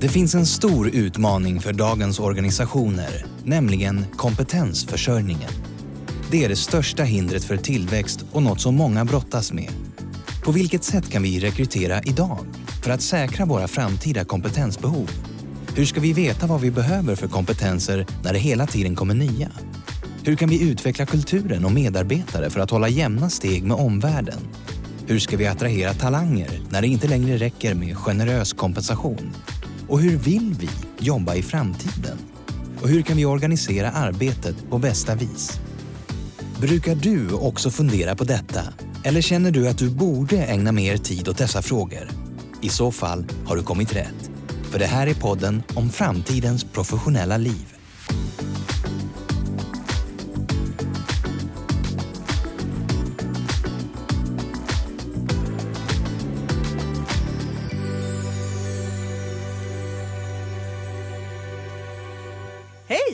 Det 0.00 0.08
finns 0.08 0.34
en 0.34 0.46
stor 0.46 0.88
utmaning 0.88 1.60
för 1.60 1.72
dagens 1.72 2.20
organisationer, 2.20 3.26
nämligen 3.44 4.04
kompetensförsörjningen. 4.16 5.50
Det 6.30 6.44
är 6.44 6.48
det 6.48 6.56
största 6.56 7.02
hindret 7.02 7.44
för 7.44 7.56
tillväxt 7.56 8.24
och 8.32 8.42
något 8.42 8.60
som 8.60 8.74
många 8.74 9.04
brottas 9.04 9.52
med. 9.52 9.70
På 10.44 10.52
vilket 10.52 10.84
sätt 10.84 11.10
kan 11.10 11.22
vi 11.22 11.40
rekrytera 11.40 12.02
idag 12.02 12.38
för 12.84 12.90
att 12.90 13.02
säkra 13.02 13.46
våra 13.46 13.68
framtida 13.68 14.24
kompetensbehov? 14.24 15.10
Hur 15.76 15.84
ska 15.84 16.00
vi 16.00 16.12
veta 16.12 16.46
vad 16.46 16.60
vi 16.60 16.70
behöver 16.70 17.16
för 17.16 17.28
kompetenser 17.28 18.06
när 18.24 18.32
det 18.32 18.38
hela 18.38 18.66
tiden 18.66 18.96
kommer 18.96 19.14
nya? 19.14 19.50
Hur 20.24 20.36
kan 20.36 20.48
vi 20.48 20.70
utveckla 20.70 21.06
kulturen 21.06 21.64
och 21.64 21.72
medarbetare 21.72 22.50
för 22.50 22.60
att 22.60 22.70
hålla 22.70 22.88
jämna 22.88 23.30
steg 23.30 23.64
med 23.64 23.76
omvärlden? 23.76 24.38
Hur 25.06 25.18
ska 25.18 25.36
vi 25.36 25.46
attrahera 25.46 25.94
talanger 25.94 26.60
när 26.70 26.82
det 26.82 26.88
inte 26.88 27.08
längre 27.08 27.36
räcker 27.36 27.74
med 27.74 27.96
generös 27.96 28.52
kompensation? 28.52 29.34
Och 29.88 30.00
hur 30.00 30.16
vill 30.16 30.54
vi 30.60 30.68
jobba 30.98 31.34
i 31.34 31.42
framtiden? 31.42 32.18
Och 32.82 32.88
hur 32.88 33.02
kan 33.02 33.16
vi 33.16 33.24
organisera 33.24 33.90
arbetet 33.90 34.70
på 34.70 34.78
bästa 34.78 35.14
vis? 35.14 35.60
Brukar 36.60 36.94
du 36.94 37.32
också 37.32 37.70
fundera 37.70 38.16
på 38.16 38.24
detta? 38.24 38.60
Eller 39.04 39.20
känner 39.20 39.50
du 39.50 39.68
att 39.68 39.78
du 39.78 39.90
borde 39.90 40.36
ägna 40.36 40.72
mer 40.72 40.96
tid 40.96 41.28
åt 41.28 41.38
dessa 41.38 41.62
frågor? 41.62 42.10
I 42.62 42.68
så 42.68 42.92
fall 42.92 43.24
har 43.46 43.56
du 43.56 43.62
kommit 43.62 43.96
rätt. 43.96 44.30
För 44.62 44.78
det 44.78 44.86
här 44.86 45.06
är 45.06 45.14
podden 45.14 45.62
om 45.74 45.90
framtidens 45.90 46.64
professionella 46.64 47.36
liv. 47.36 47.74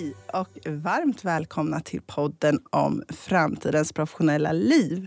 Hej 0.04 0.14
och 0.32 0.58
varmt 0.66 1.24
välkomna 1.24 1.80
till 1.80 2.00
podden 2.00 2.60
om 2.70 3.02
framtidens 3.08 3.92
professionella 3.92 4.52
liv. 4.52 5.06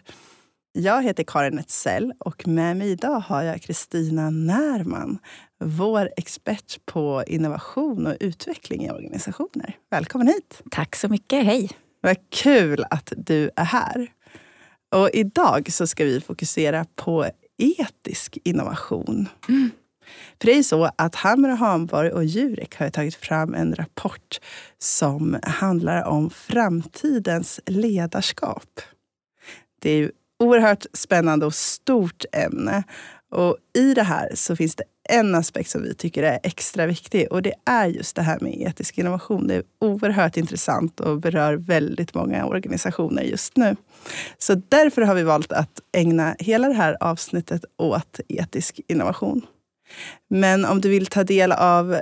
Jag 0.72 1.04
heter 1.04 1.24
Karin 1.24 1.60
Etzell 1.60 2.14
och 2.20 2.48
med 2.48 2.78
mig 2.78 2.92
idag 2.92 3.20
har 3.20 3.44
jag 3.44 3.62
Kristina 3.62 4.30
Närman, 4.30 5.20
vår 5.64 6.10
expert 6.18 6.86
på 6.86 7.24
innovation 7.28 8.08
och 8.08 8.18
utveckling 8.20 8.86
i 8.86 8.92
organisationer. 8.92 9.76
Välkommen 9.90 10.28
hit! 10.28 10.62
Tack 10.72 10.96
så 10.96 11.08
mycket, 11.08 11.46
hej! 11.46 11.70
Vad 12.02 12.18
kul 12.30 12.86
att 12.90 13.14
du 13.18 13.50
är 13.56 13.66
här. 13.66 14.08
Och 14.96 15.10
idag 15.14 15.72
så 15.72 15.88
ska 15.88 16.04
vi 16.04 16.22
fokusera 16.22 16.86
på 16.96 17.26
etisk 17.58 18.38
innovation. 18.44 19.30
Mm. 19.50 19.70
För 20.42 20.46
det 20.46 20.58
är 20.58 20.64
så 20.64 20.90
att 20.96 21.16
Hamra, 21.16 21.56
Hanborg 21.56 21.98
Hamborg 21.98 22.12
och 22.12 22.26
Jurek 22.26 22.76
har 22.76 22.90
tagit 22.90 23.16
fram 23.16 23.54
en 23.54 23.76
rapport 23.76 24.40
som 24.80 25.38
handlar 25.44 26.04
om 26.04 26.30
framtidens 26.30 27.60
ledarskap. 27.66 28.82
Det 29.82 29.90
är 29.90 29.98
ju 29.98 30.12
oerhört 30.40 30.86
spännande 30.94 31.46
och 31.46 31.54
stort 31.54 32.26
ämne. 32.32 32.84
Och 33.32 33.58
I 33.74 33.94
det 33.94 34.04
här 34.04 34.32
så 34.36 34.56
finns 34.56 34.76
det 34.76 34.84
en 35.10 35.36
aspekt 35.36 35.70
som 35.70 35.84
vi 35.84 35.94
tycker 35.94 36.24
är 36.24 36.40
extra 36.44 36.86
viktig 36.86 37.32
och 37.32 37.42
det 37.42 37.54
är 37.66 37.88
just 37.88 38.16
det 38.16 38.22
här 38.22 38.40
med 38.40 38.54
etisk 38.62 38.98
innovation. 38.98 39.48
Det 39.48 39.56
är 39.56 39.64
oerhört 39.80 40.38
intressant 40.38 41.00
och 41.00 41.20
berör 41.20 41.54
väldigt 41.54 42.14
många 42.14 42.46
organisationer 42.46 43.24
just 43.24 43.58
nu. 43.58 43.76
Så 44.38 44.62
därför 44.70 45.02
har 45.02 45.16
vi 45.16 45.24
valt 45.24 45.52
att 45.52 45.80
ägna 45.94 46.36
hela 46.40 46.68
det 46.68 46.74
här 46.74 46.98
avsnittet 47.00 47.66
åt 47.78 48.20
etisk 48.28 48.80
innovation. 48.88 49.42
Men 50.30 50.66
om 50.66 50.82
du 50.82 50.90
vill 50.90 51.06
ta 51.06 51.24
del 51.24 51.52
av 51.52 52.00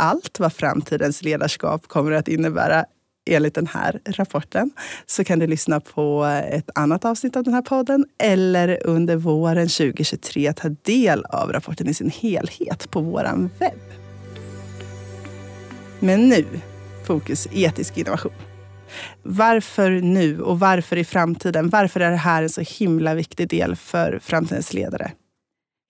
allt 0.00 0.40
vad 0.40 0.52
framtidens 0.52 1.22
ledarskap 1.22 1.88
kommer 1.88 2.12
att 2.12 2.28
innebära 2.28 2.84
enligt 3.30 3.54
den 3.54 3.66
här 3.66 4.00
rapporten 4.04 4.70
så 5.06 5.24
kan 5.24 5.38
du 5.38 5.46
lyssna 5.46 5.80
på 5.80 6.24
ett 6.50 6.70
annat 6.74 7.04
avsnitt 7.04 7.36
av 7.36 7.44
den 7.44 7.54
här 7.54 7.62
podden 7.62 8.06
eller 8.18 8.86
under 8.86 9.16
våren 9.16 9.68
2023 9.68 10.52
ta 10.52 10.68
del 10.68 11.24
av 11.24 11.52
rapporten 11.52 11.88
i 11.88 11.94
sin 11.94 12.10
helhet 12.10 12.90
på 12.90 13.00
vår 13.00 13.48
webb. 13.58 13.80
Men 16.00 16.28
nu, 16.28 16.44
fokus 17.06 17.48
etisk 17.52 17.98
innovation. 17.98 18.32
Varför 19.22 19.90
nu 19.90 20.40
och 20.40 20.60
varför 20.60 20.96
i 20.96 21.04
framtiden? 21.04 21.68
Varför 21.68 22.00
är 22.00 22.10
det 22.10 22.16
här 22.16 22.42
en 22.42 22.50
så 22.50 22.60
himla 22.60 23.14
viktig 23.14 23.48
del 23.48 23.76
för 23.76 24.18
framtidens 24.22 24.72
ledare? 24.72 25.12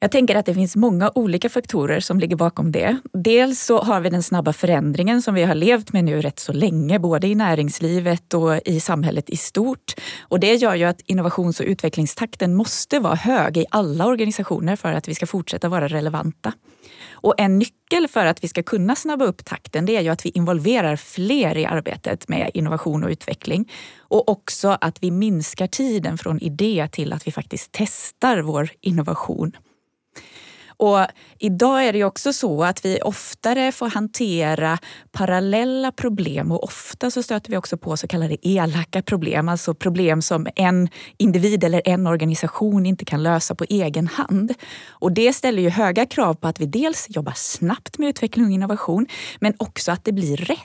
Jag 0.03 0.11
tänker 0.11 0.35
att 0.35 0.47
det 0.47 0.55
finns 0.55 0.77
många 0.77 1.13
olika 1.15 1.49
faktorer 1.49 2.01
som 2.01 2.21
ligger 2.21 2.37
bakom 2.37 2.73
det. 2.73 2.97
Dels 3.13 3.65
så 3.65 3.83
har 3.83 4.01
vi 4.01 4.11
den 4.11 4.23
snabba 4.23 4.53
förändringen 4.53 5.23
som 5.23 5.35
vi 5.35 5.43
har 5.43 5.55
levt 5.55 5.93
med 5.93 6.05
nu 6.05 6.21
rätt 6.21 6.39
så 6.39 6.53
länge, 6.53 6.99
både 6.99 7.27
i 7.27 7.35
näringslivet 7.35 8.35
och 8.35 8.61
i 8.65 8.81
samhället 8.81 9.31
i 9.31 9.37
stort. 9.37 9.95
Och 10.21 10.41
det 10.41 10.55
gör 10.55 10.75
ju 10.75 10.85
att 10.85 11.01
innovations 11.01 11.61
och 11.61 11.67
utvecklingstakten 11.67 12.55
måste 12.55 12.99
vara 12.99 13.15
hög 13.15 13.57
i 13.57 13.67
alla 13.71 14.07
organisationer 14.07 14.77
för 14.77 14.93
att 14.93 15.09
vi 15.09 15.15
ska 15.15 15.27
fortsätta 15.27 15.69
vara 15.69 15.89
relevanta. 15.89 16.53
Och 17.13 17.35
en 17.39 17.59
nyckel 17.59 18.09
för 18.09 18.27
att 18.27 18.45
vi 18.45 18.49
ska 18.49 18.63
kunna 18.63 18.97
snabba 18.97 19.25
upp 19.25 19.45
takten 19.45 19.87
det 19.87 19.97
är 19.97 20.01
ju 20.01 20.09
att 20.09 20.27
vi 20.27 20.31
involverar 20.31 20.97
fler 20.97 21.59
i 21.59 21.67
arbetet 21.67 22.29
med 22.29 22.51
innovation 22.55 23.05
och 23.05 23.11
utveckling. 23.11 23.71
Och 23.99 24.29
också 24.29 24.79
att 24.81 25.03
vi 25.03 25.11
minskar 25.11 25.67
tiden 25.67 26.19
från 26.19 26.41
idé 26.41 26.89
till 26.93 27.13
att 27.13 27.27
vi 27.27 27.33
faktiskt 27.33 27.69
testar 27.73 28.39
vår 28.39 28.71
innovation. 28.81 29.53
Och 30.77 31.07
idag 31.39 31.87
är 31.87 31.93
det 31.93 32.05
också 32.05 32.33
så 32.33 32.65
att 32.65 32.85
vi 32.85 33.01
oftare 33.03 33.73
får 33.73 33.89
hantera 33.89 34.79
parallella 35.13 35.93
problem 35.93 36.53
och 36.53 36.65
ofta 36.65 37.11
så 37.11 37.23
stöter 37.23 37.51
vi 37.51 37.57
också 37.57 37.77
på 37.77 37.97
så 37.97 38.07
kallade 38.07 38.49
elaka 38.49 39.03
problem, 39.03 39.49
alltså 39.49 39.75
problem 39.75 40.23
som 40.23 40.47
en 40.57 40.89
individ 41.17 41.65
eller 41.65 41.83
en 41.85 42.07
organisation 42.07 42.87
inte 42.87 43.05
kan 43.05 43.23
lösa 43.23 43.55
på 43.55 43.65
egen 43.69 44.07
hand. 44.07 44.55
Och 44.89 45.13
det 45.13 45.33
ställer 45.33 45.63
ju 45.63 45.69
höga 45.69 46.07
krav 46.07 46.35
på 46.35 46.49
att 46.49 46.61
vi 46.61 46.67
dels 46.67 47.07
jobbar 47.09 47.35
snabbt 47.37 47.99
med 47.99 48.09
utveckling 48.09 48.47
och 48.47 48.53
innovation, 48.53 49.07
men 49.41 49.55
också 49.59 49.93
att 49.93 50.05
det 50.05 50.13
blir 50.13 50.37
rätt. 50.37 50.59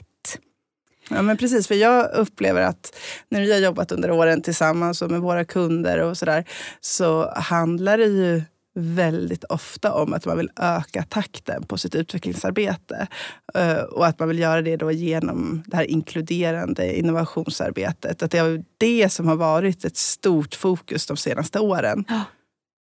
Ja, 1.10 1.22
men 1.22 1.36
precis. 1.36 1.68
För 1.68 1.74
jag 1.74 2.14
upplever 2.14 2.62
att 2.62 2.98
när 3.28 3.40
vi 3.40 3.52
har 3.52 3.58
jobbat 3.58 3.92
under 3.92 4.10
åren 4.10 4.42
tillsammans 4.42 5.02
och 5.02 5.10
med 5.10 5.20
våra 5.20 5.44
kunder 5.44 5.98
och 5.98 6.18
sådär, 6.18 6.44
så 6.80 7.32
handlar 7.36 7.98
det 7.98 8.04
ju 8.04 8.42
väldigt 8.78 9.44
ofta 9.44 9.92
om 9.92 10.12
att 10.12 10.26
man 10.26 10.36
vill 10.36 10.50
öka 10.56 11.02
takten 11.02 11.62
på 11.62 11.78
sitt 11.78 11.94
utvecklingsarbete. 11.94 13.06
Eh, 13.54 13.78
och 13.78 14.06
att 14.06 14.18
man 14.18 14.28
vill 14.28 14.38
göra 14.38 14.62
det 14.62 14.76
då 14.76 14.92
genom 14.92 15.62
det 15.66 15.76
här 15.76 15.84
inkluderande 15.84 16.98
innovationsarbetet. 16.98 18.22
Att 18.22 18.30
det 18.30 18.38
är 18.38 18.64
det 18.78 19.08
som 19.12 19.28
har 19.28 19.36
varit 19.36 19.84
ett 19.84 19.96
stort 19.96 20.54
fokus 20.54 21.06
de 21.06 21.16
senaste 21.16 21.60
åren. 21.60 22.04
Ja, 22.08 22.22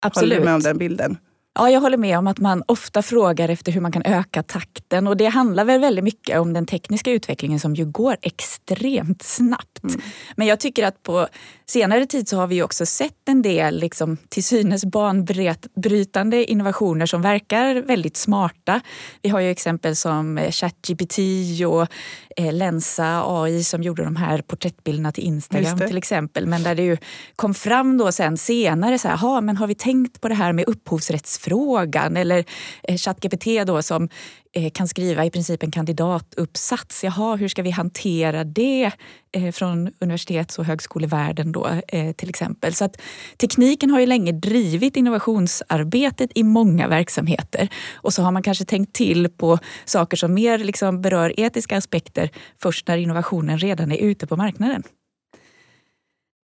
absolut. 0.02 0.32
Håller 0.32 0.40
du 0.40 0.44
med 0.44 0.54
om 0.54 0.60
den 0.60 0.78
bilden? 0.78 1.16
Ja, 1.54 1.70
jag 1.70 1.80
håller 1.80 1.96
med 1.96 2.18
om 2.18 2.26
att 2.26 2.38
man 2.38 2.62
ofta 2.66 3.02
frågar 3.02 3.48
efter 3.48 3.72
hur 3.72 3.80
man 3.80 3.92
kan 3.92 4.02
öka 4.02 4.42
takten 4.42 5.06
och 5.06 5.16
det 5.16 5.26
handlar 5.26 5.64
väl 5.64 5.80
väldigt 5.80 6.04
mycket 6.04 6.38
om 6.38 6.52
den 6.52 6.66
tekniska 6.66 7.10
utvecklingen 7.10 7.60
som 7.60 7.74
ju 7.74 7.84
går 7.84 8.16
extremt 8.22 9.22
snabbt. 9.22 9.71
Mm. 9.84 10.00
Men 10.36 10.46
jag 10.46 10.60
tycker 10.60 10.86
att 10.86 11.02
på 11.02 11.28
senare 11.66 12.06
tid 12.06 12.28
så 12.28 12.36
har 12.36 12.46
vi 12.46 12.62
också 12.62 12.86
sett 12.86 13.28
en 13.28 13.42
del 13.42 13.78
liksom, 13.78 14.16
till 14.28 14.44
synes 14.44 14.84
banbrytande 14.84 16.44
innovationer 16.44 17.06
som 17.06 17.22
verkar 17.22 17.74
väldigt 17.74 18.16
smarta. 18.16 18.80
Vi 19.22 19.28
har 19.28 19.40
ju 19.40 19.50
exempel 19.50 19.96
som 19.96 20.38
eh, 20.38 20.50
ChatGPT 20.50 21.18
och 21.66 21.86
eh, 22.36 22.52
Lensa 22.52 23.22
AI 23.26 23.64
som 23.64 23.82
gjorde 23.82 24.04
de 24.04 24.16
här 24.16 24.42
porträttbilderna 24.42 25.12
till 25.12 25.24
Instagram 25.24 25.78
till 25.78 25.96
exempel. 25.96 26.46
Men 26.46 26.62
där 26.62 26.74
det 26.74 26.82
ju 26.82 26.96
kom 27.36 27.54
fram 27.54 27.98
då 27.98 28.12
sen 28.12 28.36
senare, 28.36 28.98
så 28.98 29.08
här, 29.08 29.40
men 29.40 29.56
har 29.56 29.66
vi 29.66 29.74
tänkt 29.74 30.20
på 30.20 30.28
det 30.28 30.34
här 30.34 30.52
med 30.52 30.68
upphovsrättsfrågan? 30.68 32.16
Eller 32.16 32.44
eh, 32.82 32.96
ChatGPT 32.96 33.46
då 33.66 33.82
som 33.82 34.08
Eh, 34.54 34.70
kan 34.70 34.88
skriva 34.88 35.24
i 35.24 35.30
princip 35.30 35.62
en 35.62 35.70
kandidatuppsats. 35.70 37.04
Jaha, 37.04 37.36
hur 37.36 37.48
ska 37.48 37.62
vi 37.62 37.70
hantera 37.70 38.44
det 38.44 38.90
eh, 39.32 39.52
från 39.52 39.90
universitets 39.98 40.58
och 40.58 40.64
högskolevärlden 40.64 41.52
då 41.52 41.68
eh, 41.88 42.12
till 42.12 42.28
exempel. 42.28 42.74
Så 42.74 42.84
att 42.84 43.00
tekniken 43.36 43.90
har 43.90 44.00
ju 44.00 44.06
länge 44.06 44.32
drivit 44.32 44.96
innovationsarbetet 44.96 46.30
i 46.34 46.42
många 46.42 46.88
verksamheter 46.88 47.68
och 47.94 48.12
så 48.12 48.22
har 48.22 48.32
man 48.32 48.42
kanske 48.42 48.64
tänkt 48.64 48.92
till 48.92 49.28
på 49.28 49.58
saker 49.84 50.16
som 50.16 50.34
mer 50.34 50.58
liksom 50.58 51.02
berör 51.02 51.40
etiska 51.40 51.76
aspekter 51.76 52.30
först 52.62 52.88
när 52.88 52.96
innovationen 52.96 53.58
redan 53.58 53.92
är 53.92 53.98
ute 53.98 54.26
på 54.26 54.36
marknaden. 54.36 54.82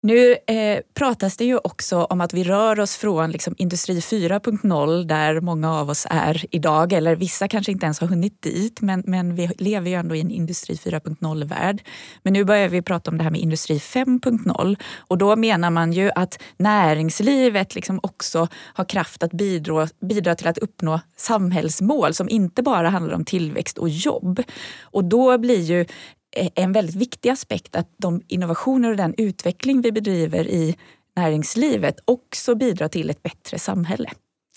Nu 0.02 0.36
eh, 0.46 0.80
pratas 0.94 1.36
det 1.36 1.44
ju 1.44 1.58
också 1.58 2.04
om 2.04 2.20
att 2.20 2.34
vi 2.34 2.44
rör 2.44 2.80
oss 2.80 2.96
från 2.96 3.30
liksom, 3.30 3.54
industri 3.58 4.00
4.0 4.00 5.04
där 5.04 5.40
många 5.40 5.74
av 5.74 5.90
oss 5.90 6.06
är 6.10 6.44
idag, 6.50 6.92
eller 6.92 7.16
vissa 7.16 7.48
kanske 7.48 7.72
inte 7.72 7.86
ens 7.86 8.00
har 8.00 8.08
hunnit 8.08 8.42
dit, 8.42 8.80
men, 8.80 9.02
men 9.06 9.34
vi 9.34 9.50
lever 9.58 9.90
ju 9.90 9.96
ändå 9.96 10.14
i 10.14 10.20
en 10.20 10.30
industri 10.30 10.74
4.0-värld. 10.74 11.82
Men 12.22 12.32
nu 12.32 12.44
börjar 12.44 12.68
vi 12.68 12.82
prata 12.82 13.10
om 13.10 13.18
det 13.18 13.24
här 13.24 13.30
med 13.30 13.40
industri 13.40 13.78
5.0 13.78 14.76
och 14.98 15.18
då 15.18 15.36
menar 15.36 15.70
man 15.70 15.92
ju 15.92 16.10
att 16.14 16.42
näringslivet 16.56 17.74
liksom 17.74 18.00
också 18.02 18.48
har 18.54 18.84
kraft 18.84 19.22
att 19.22 19.32
bidra, 19.32 19.88
bidra 20.00 20.34
till 20.34 20.48
att 20.48 20.58
uppnå 20.58 21.00
samhällsmål 21.16 22.14
som 22.14 22.28
inte 22.28 22.62
bara 22.62 22.88
handlar 22.88 23.14
om 23.14 23.24
tillväxt 23.24 23.78
och 23.78 23.88
jobb. 23.88 24.42
Och 24.80 25.04
då 25.04 25.38
blir 25.38 25.60
ju 25.60 25.86
en 26.36 26.72
väldigt 26.72 26.96
viktig 26.96 27.28
aspekt 27.28 27.76
att 27.76 27.94
de 27.96 28.22
innovationer 28.28 28.90
och 28.90 28.96
den 28.96 29.14
utveckling 29.18 29.82
vi 29.82 29.92
bedriver 29.92 30.48
i 30.48 30.76
näringslivet 31.16 31.96
också 32.04 32.54
bidrar 32.54 32.88
till 32.88 33.10
ett 33.10 33.22
bättre 33.22 33.58
samhälle. 33.58 34.10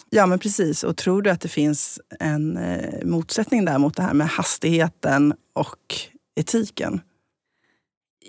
Ja, 0.10 0.26
men 0.26 0.40
precis. 0.40 0.84
Och 0.84 0.98
tror 0.98 1.22
du 1.22 1.30
att 1.30 1.42
det 1.42 1.48
finns 1.48 2.00
en 2.20 2.58
eh, 2.58 3.06
motsättning 3.06 3.66
där 3.66 3.78
mot 3.78 3.96
det 3.96 4.04
här 4.04 4.14
med 4.14 4.28
hastigheten 4.28 5.34
och 5.54 5.96
etiken? 6.40 7.02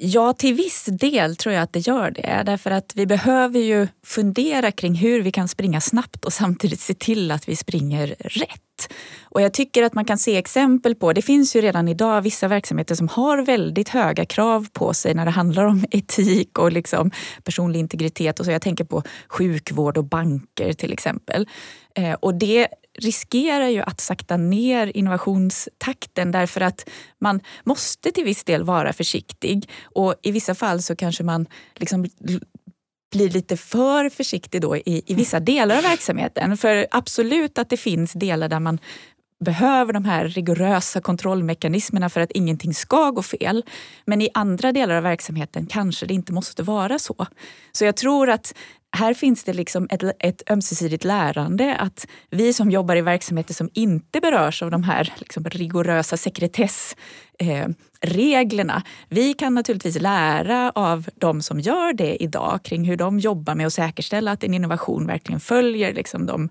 Ja, 0.03 0.33
till 0.33 0.55
viss 0.55 0.85
del 0.85 1.37
tror 1.37 1.55
jag 1.55 1.63
att 1.63 1.73
det 1.73 1.87
gör 1.87 2.11
det. 2.11 2.43
Därför 2.47 2.71
att 2.71 2.93
vi 2.95 3.07
behöver 3.07 3.61
ju 3.61 3.89
fundera 4.05 4.73
kring 4.73 4.95
hur 4.95 5.23
vi 5.23 5.33
kan 5.33 5.49
springa 5.49 5.81
snabbt 5.81 6.25
och 6.25 6.33
samtidigt 6.33 6.81
se 6.81 6.95
till 6.95 7.31
att 7.31 7.49
vi 7.49 7.57
springer 7.57 8.07
rätt. 8.19 8.93
Och 9.31 9.43
jag 9.43 9.53
tycker 9.53 9.83
att 9.83 9.95
man 9.95 10.05
kan 10.05 10.19
se 10.19 10.37
exempel 10.37 10.95
på, 10.95 11.13
det 11.13 11.23
finns 11.23 11.57
ju 11.57 11.61
redan 11.61 11.89
idag 11.89 12.23
vissa 12.23 12.49
verksamheter 12.49 12.95
som 12.95 13.09
har 13.09 13.43
väldigt 13.43 13.89
höga 13.89 14.25
krav 14.25 14.67
på 14.73 14.95
sig 14.95 15.15
när 15.15 15.25
det 15.25 15.31
handlar 15.31 15.65
om 15.65 15.85
etik 15.91 16.59
och 16.59 16.73
liksom 16.73 17.11
personlig 17.45 17.81
integritet. 17.81 18.41
Och 18.41 18.47
så. 18.47 18.53
Jag 18.53 18.63
tänker 18.63 18.85
på 18.85 19.03
sjukvård 19.29 19.99
och 19.99 20.05
banker 20.05 20.73
till 20.73 20.93
exempel. 20.93 21.49
Eh, 21.95 22.13
och 22.13 22.35
det 22.35 22.69
riskerar 22.99 23.69
ju 23.69 23.83
att 23.83 24.01
sakta 24.01 24.37
ner 24.37 24.97
innovationstakten 24.97 26.33
därför 26.33 26.61
att 26.61 26.89
man 27.21 27.41
måste 27.65 28.13
till 28.13 28.25
viss 28.25 28.45
del 28.45 28.65
vara 28.65 28.93
försiktig 28.93 29.71
och 29.83 30.15
i 30.23 30.31
vissa 30.31 30.55
fall 30.55 30.83
så 30.83 30.97
kanske 30.97 31.25
man 31.25 31.47
liksom 31.77 32.07
blir 33.11 33.31
lite 33.31 33.57
för 33.57 34.09
försiktig 34.09 34.61
då 34.61 34.77
i, 34.77 35.03
i 35.07 35.15
vissa 35.15 35.41
delar 35.41 35.77
av 35.77 35.83
verksamheten. 35.83 36.57
För 36.57 36.87
absolut 36.91 37.59
att 37.59 37.69
det 37.71 37.77
finns 37.77 38.13
delar 38.13 38.49
där 38.49 38.61
man 38.61 38.79
behöver 39.45 39.93
de 39.93 40.05
här 40.05 40.29
rigorösa 40.29 41.01
kontrollmekanismerna 41.01 42.09
för 42.09 42.21
att 42.21 42.31
ingenting 42.31 42.75
ska 42.75 43.11
gå 43.11 43.23
fel. 43.23 43.65
Men 44.05 44.23
i 44.23 44.29
andra 44.35 44.73
delar 44.73 44.95
av 44.95 45.03
verksamheten 45.03 45.67
kanske 45.67 46.07
det 46.07 46.15
inte 46.15 46.33
måste 46.33 46.63
vara 46.63 46.99
så. 46.99 47.27
Så 47.73 47.85
jag 47.85 47.97
tror 47.97 48.31
att 48.31 48.55
här 48.93 49.15
finns 49.15 49.45
det 49.45 49.53
liksom 49.53 49.89
ett, 49.91 50.03
ett 50.19 50.51
ömsesidigt 50.51 51.05
lärande 51.05 51.77
att 51.77 52.07
vi 52.31 52.53
som 52.53 52.71
jobbar 52.71 52.97
i 52.97 53.01
verksamheter 53.01 53.55
som 53.55 53.71
inte 53.75 54.21
berörs 54.21 54.63
av 54.63 54.71
de 54.71 54.83
här 54.83 55.13
liksom 55.17 55.45
rigorösa 55.45 56.17
sekretessreglerna, 56.17 58.77
eh, 58.77 58.83
vi 59.09 59.35
kan 59.35 59.55
naturligtvis 59.55 60.01
lära 60.01 60.73
av 60.75 61.09
de 61.15 61.43
som 61.43 61.61
gör 61.61 61.93
det 61.93 62.23
idag 62.23 62.61
kring 62.65 62.85
hur 62.85 62.97
de 62.97 63.19
jobbar 63.19 63.55
med 63.55 63.67
att 63.67 63.73
säkerställa 63.73 64.33
att 64.33 64.45
en 64.45 64.55
innovation 64.55 65.07
verkligen 65.07 65.41
följer 65.41 65.95
liksom 65.95 66.27
de 66.27 66.51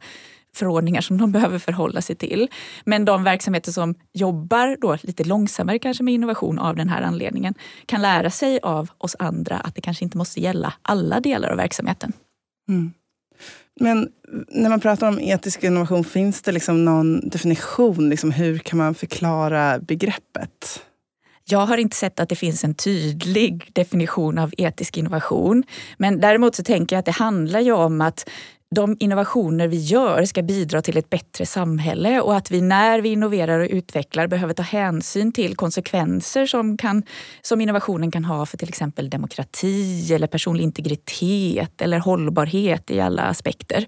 förordningar 0.56 1.01
som 1.01 1.18
de 1.18 1.31
behöver 1.40 1.60
förhålla 1.60 2.01
sig 2.01 2.16
till. 2.16 2.48
Men 2.86 3.06
de 3.06 3.24
verksamheter 3.24 3.72
som 3.72 3.96
jobbar 4.13 4.78
då 4.81 4.98
lite 5.01 5.24
långsammare 5.24 5.80
kanske 5.80 6.04
med 6.04 6.13
innovation 6.13 6.60
av 6.60 6.75
den 6.75 6.90
här 6.90 7.01
anledningen 7.01 7.54
kan 7.86 8.01
lära 8.01 8.30
sig 8.30 8.60
av 8.63 8.90
oss 8.98 9.16
andra 9.19 9.57
att 9.57 9.75
det 9.75 9.81
kanske 9.81 10.04
inte 10.04 10.18
måste 10.18 10.40
gälla 10.42 10.74
alla 10.81 11.19
delar 11.19 11.50
av 11.50 11.57
verksamheten. 11.57 12.13
Mm. 12.69 12.94
Men 13.80 14.10
när 14.48 14.69
man 14.69 14.80
pratar 14.80 15.07
om 15.07 15.19
etisk 15.19 15.63
innovation, 15.63 16.04
finns 16.04 16.42
det 16.42 16.52
liksom 16.52 16.86
någon 16.86 17.30
definition? 17.30 18.10
Liksom 18.10 18.31
hur 18.31 18.57
kan 18.57 18.78
man 18.78 18.95
förklara 18.95 19.80
begreppet? 19.80 20.84
Jag 21.52 21.66
har 21.66 21.78
inte 21.78 21.95
sett 21.95 22.19
att 22.19 22.30
det 22.30 22.36
finns 22.36 22.63
en 22.63 22.74
tydlig 22.74 23.69
definition 23.74 24.38
av 24.38 24.54
etisk 24.57 24.98
innovation. 24.98 25.63
Men 25.98 26.19
däremot 26.19 26.56
så 26.56 26.63
tänker 26.63 26.95
jag 26.95 27.00
att 27.00 27.06
det 27.06 27.12
handlar 27.12 27.60
ju 27.60 27.72
om 27.72 28.02
att 28.02 28.30
de 28.75 28.98
innovationer 29.00 29.68
vi 29.68 29.77
gör 29.77 30.25
ska 30.25 30.42
bidra 30.42 30.81
till 30.81 30.98
ett 30.98 31.10
bättre 31.10 31.45
samhälle 31.45 32.21
och 32.21 32.36
att 32.36 32.51
vi 32.51 32.62
när 32.62 33.01
vi 33.01 33.10
innoverar 33.10 33.60
och 33.60 33.68
utvecklar 33.69 34.27
behöver 34.27 34.54
ta 34.54 34.63
hänsyn 34.63 35.31
till 35.31 35.56
konsekvenser 35.56 36.45
som, 36.45 36.77
kan, 36.77 37.04
som 37.42 37.62
innovationen 37.62 38.12
kan 38.12 38.25
ha 38.25 38.45
för 38.45 38.57
till 38.57 38.69
exempel 38.69 39.10
demokrati 39.10 40.13
eller 40.13 40.27
personlig 40.27 40.63
integritet 40.63 41.81
eller 41.81 42.00
hållbarhet 42.00 42.92
i 42.92 43.00
alla 43.00 43.21
aspekter. 43.21 43.86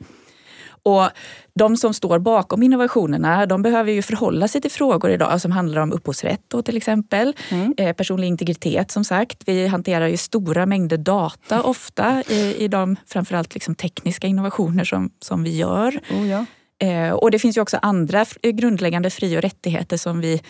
Och 0.83 1.09
de 1.55 1.77
som 1.77 1.93
står 1.93 2.19
bakom 2.19 2.63
innovationerna 2.63 3.45
de 3.45 3.61
behöver 3.61 3.91
ju 3.91 4.01
förhålla 4.01 4.47
sig 4.47 4.61
till 4.61 4.71
frågor 4.71 5.11
idag 5.11 5.41
som 5.41 5.51
handlar 5.51 5.81
om 5.81 5.91
upphovsrätt 5.91 6.41
då, 6.47 6.61
till 6.61 6.77
exempel. 6.77 7.35
Mm. 7.49 7.73
Eh, 7.77 7.93
personlig 7.95 8.27
integritet 8.27 8.91
som 8.91 9.03
sagt. 9.03 9.43
Vi 9.45 9.67
hanterar 9.67 10.07
ju 10.07 10.17
stora 10.17 10.65
mängder 10.65 10.97
data 10.97 11.61
ofta 11.61 12.23
i, 12.27 12.55
i 12.57 12.67
de 12.67 12.95
framförallt 13.05 13.53
liksom 13.53 13.75
tekniska 13.75 14.27
innovationer 14.27 14.83
som, 14.83 15.09
som 15.19 15.43
vi 15.43 15.57
gör. 15.57 15.99
Oh 16.11 16.27
ja. 16.27 16.45
eh, 16.87 17.13
och 17.13 17.31
det 17.31 17.39
finns 17.39 17.57
ju 17.57 17.61
också 17.61 17.79
andra 17.81 18.25
grundläggande 18.43 19.09
fri 19.09 19.37
och 19.37 19.41
rättigheter 19.41 19.97
som 19.97 20.21
vi 20.21 20.41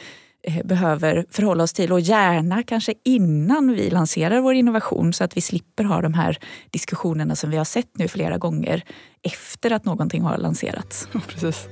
Eh, 0.44 0.66
behöver 0.66 1.26
förhålla 1.30 1.64
oss 1.64 1.74
till 1.74 1.92
och 1.92 2.00
gärna 2.00 2.64
kanske 2.64 2.94
innan 3.04 3.72
vi 3.72 3.90
lanserar 3.90 4.42
vår 4.42 4.54
innovation 4.54 5.14
så 5.14 5.24
att 5.24 5.38
vi 5.38 5.42
slipper 5.42 5.84
ha 5.84 6.02
de 6.02 6.14
här 6.14 6.38
diskussionerna 6.70 7.36
som 7.36 7.50
vi 7.50 7.58
har 7.58 7.66
sett 7.66 7.98
nu 7.98 8.08
flera 8.08 8.38
gånger 8.38 8.84
efter 9.22 9.72
att 9.72 9.86
någonting 9.86 10.22
har 10.22 10.38
lanserats. 10.38 11.08
Precis. 11.28 11.68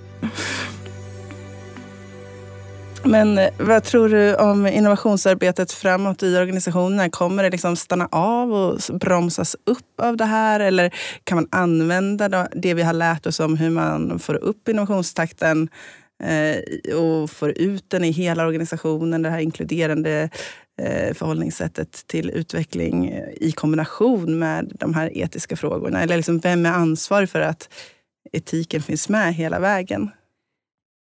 Men 3.04 3.38
eh, 3.38 3.50
vad 3.60 3.84
tror 3.84 4.10
du 4.10 4.36
om 4.36 4.68
innovationsarbetet 4.68 5.72
framåt 5.72 6.24
i 6.24 6.38
organisationerna? 6.38 7.10
Kommer 7.10 7.44
det 7.44 7.50
liksom 7.50 7.76
stanna 7.76 8.08
av 8.12 8.54
och 8.54 8.80
bromsas 9.00 9.56
upp 9.66 10.02
av 10.02 10.18
det 10.18 10.26
här? 10.26 10.60
Eller 10.60 10.94
kan 11.24 11.36
man 11.36 11.48
använda 11.52 12.48
det 12.56 12.74
vi 12.74 12.84
har 12.84 12.94
lärt 12.94 13.26
oss 13.26 13.40
om 13.40 13.58
hur 13.58 13.70
man 13.70 14.20
får 14.20 14.36
upp 14.36 14.68
innovationstakten 14.70 15.64
eh, 15.64 15.70
Eh, 16.24 16.96
och 16.96 17.30
får 17.30 17.50
ut 17.58 17.90
den 17.90 18.04
i 18.04 18.12
hela 18.12 18.46
organisationen. 18.46 19.22
Det 19.22 19.30
här 19.30 19.40
inkluderande 19.40 20.30
eh, 20.82 21.14
förhållningssättet 21.14 22.08
till 22.08 22.30
utveckling 22.30 23.08
eh, 23.08 23.30
i 23.36 23.52
kombination 23.52 24.40
med 24.40 24.72
de 24.80 24.94
här 24.94 25.18
etiska 25.18 25.56
frågorna. 25.56 26.02
Eller 26.02 26.16
liksom, 26.18 26.40
vem 26.40 26.66
är 26.66 26.72
ansvarig 26.72 27.30
för 27.30 27.42
att 27.42 27.70
etiken 28.32 28.82
finns 28.82 29.10
med 29.10 29.34
hela 29.34 29.60
vägen? 29.60 30.10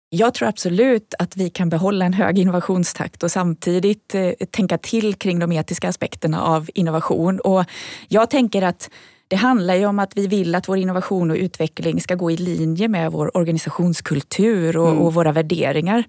Jag 0.10 0.34
tror 0.34 0.48
absolut 0.48 1.14
att 1.20 1.38
vi 1.38 1.50
kan 1.50 1.70
behålla 1.70 2.06
en 2.06 2.14
hög 2.14 2.40
innovationstakt 2.40 3.24
och 3.24 3.32
samtidigt 3.32 4.16
tänka 4.52 4.78
till 4.78 5.16
kring 5.16 5.40
de 5.40 5.52
etiska 5.52 5.90
aspekterna 5.90 6.42
av 6.42 6.70
innovation. 6.74 7.40
Och 7.40 7.66
jag 8.08 8.30
tänker 8.30 8.62
att 8.62 8.90
det 9.28 9.36
handlar 9.36 9.76
ju 9.76 9.86
om 9.86 10.00
att 10.00 10.18
vi 10.18 10.28
vill 10.28 10.56
att 10.56 10.70
vår 10.70 10.78
innovation 10.78 11.32
och 11.32 11.38
utveckling 11.38 12.02
ska 12.02 12.16
gå 12.16 12.32
i 12.32 12.38
linje 12.38 12.88
med 12.88 13.12
vår 13.12 13.38
organisationskultur 13.38 14.78
och, 14.78 14.90
mm. 14.90 15.02
och 15.02 15.14
våra 15.14 15.32
värderingar. 15.32 16.04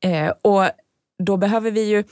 Eh, 0.00 0.32
och 0.42 0.64
då 1.18 1.36
behöver 1.36 1.70
vi 1.70 1.84
ju 1.84 2.04